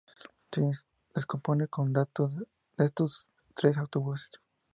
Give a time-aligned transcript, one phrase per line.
[0.51, 0.61] Se
[1.13, 2.45] desconocen más datos de
[2.85, 4.31] estos tres autobuses.